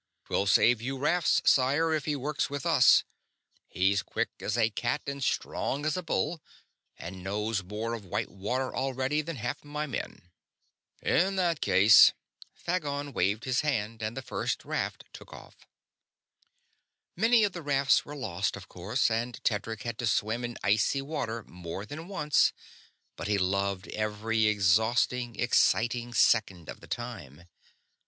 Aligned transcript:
"'Twill 0.25 0.47
save 0.47 0.81
you 0.81 0.97
rafts, 0.97 1.43
sire, 1.45 1.93
if 1.93 2.05
he 2.05 2.15
works 2.15 2.49
with 2.49 2.65
us. 2.65 3.03
He's 3.67 4.01
quick 4.01 4.29
as 4.39 4.57
a 4.57 4.71
cat 4.71 5.03
and 5.05 5.23
strong 5.23 5.85
as 5.85 5.95
a 5.95 6.01
bull, 6.01 6.41
and 6.97 7.23
knows 7.23 7.63
more 7.63 7.93
of 7.93 8.03
white 8.05 8.31
water 8.31 8.75
already 8.75 9.21
than 9.21 9.35
half 9.35 9.63
my 9.63 9.85
men." 9.85 10.31
"In 11.03 11.35
that 11.35 11.61
case..." 11.61 12.13
Phagon 12.65 13.13
waved 13.13 13.43
his 13.43 13.61
hand 13.61 14.01
and 14.01 14.17
the 14.17 14.23
first 14.23 14.65
raft 14.65 15.03
took 15.13 15.31
off. 15.33 15.67
Many 17.15 17.43
of 17.43 17.51
the 17.53 17.61
rafts 17.61 18.03
were 18.03 18.15
lost, 18.15 18.57
of 18.57 18.67
course; 18.67 19.11
and 19.11 19.39
Tedric 19.43 19.83
had 19.83 19.99
to 19.99 20.07
swim 20.07 20.43
in 20.43 20.57
icy 20.63 21.03
water 21.03 21.43
more 21.43 21.85
than 21.85 22.07
once, 22.07 22.53
but 23.15 23.27
he 23.27 23.37
loved 23.37 23.87
every 23.89 24.47
exhausting, 24.47 25.35
exciting 25.39 26.11
second 26.15 26.69
of 26.69 26.79
the 26.79 26.87
time. 26.87 27.43